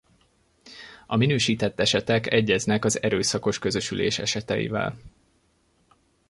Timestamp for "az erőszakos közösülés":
2.85-4.19